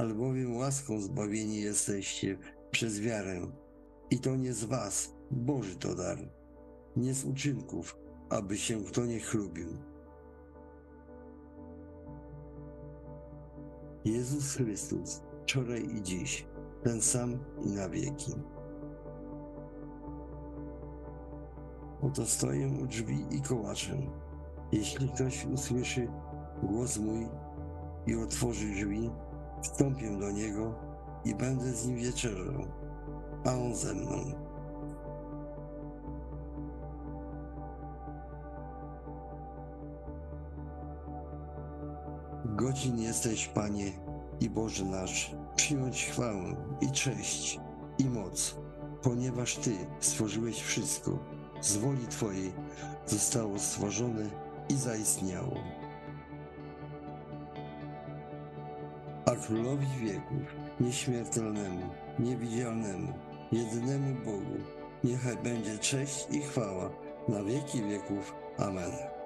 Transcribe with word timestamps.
albowiem 0.00 0.56
łaską 0.56 1.00
zbawieni 1.00 1.60
jesteście 1.60 2.38
przez 2.70 3.00
wiarę. 3.00 3.40
I 4.10 4.18
to 4.18 4.36
nie 4.36 4.52
z 4.52 4.64
was, 4.64 5.14
Boży 5.30 5.76
to 5.76 5.94
dar, 5.94 6.18
nie 6.96 7.14
z 7.14 7.24
uczynków, 7.24 7.96
aby 8.30 8.56
się 8.56 8.84
kto 8.84 9.06
nie 9.06 9.20
chlubił. 9.20 9.68
Jezus 14.04 14.54
Chrystus, 14.56 15.22
wczoraj 15.42 15.96
i 15.96 16.02
dziś, 16.02 16.46
ten 16.82 17.02
sam 17.02 17.38
i 17.64 17.68
na 17.68 17.88
wieki. 17.88 18.32
Oto 22.02 22.26
stoję 22.26 22.68
u 22.82 22.86
drzwi 22.86 23.26
i 23.30 23.42
kołaczę. 23.42 23.96
Jeśli 24.72 25.08
ktoś 25.08 25.46
usłyszy 25.46 26.08
głos 26.62 26.98
mój 26.98 27.28
i 28.06 28.14
otworzy 28.14 28.66
drzwi, 28.70 29.10
wstąpię 29.62 30.18
do 30.18 30.30
niego 30.30 30.74
i 31.24 31.34
będę 31.34 31.72
z 31.72 31.86
nim 31.86 31.96
wieczerzał, 31.96 32.66
a 33.44 33.52
on 33.52 33.74
ze 33.74 33.94
mną. 33.94 34.50
Godzin 42.44 42.98
jesteś, 42.98 43.46
Panie 43.48 43.92
i 44.40 44.50
Boże 44.50 44.84
nasz, 44.84 45.34
przyjąć 45.56 46.04
chwałę 46.04 46.56
i 46.80 46.90
cześć 46.90 47.60
i 47.98 48.04
moc, 48.04 48.54
ponieważ 49.02 49.56
Ty 49.56 49.72
stworzyłeś 50.00 50.62
wszystko, 50.62 51.18
z 51.60 51.76
woli 51.76 52.06
Twojej 52.06 52.52
zostało 53.06 53.58
stworzone 53.58 54.30
i 54.68 54.76
zaistniało. 54.76 55.56
A 59.30 59.36
Królowi 59.36 59.86
wieków, 60.00 60.54
nieśmiertelnemu, 60.80 61.90
niewidzialnemu, 62.18 63.12
jedynemu 63.52 64.14
Bogu, 64.24 64.56
niechaj 65.04 65.36
będzie 65.36 65.78
cześć 65.78 66.26
i 66.30 66.40
chwała 66.40 66.90
na 67.28 67.44
wieki 67.44 67.82
wieków. 67.82 68.34
Amen. 68.58 69.19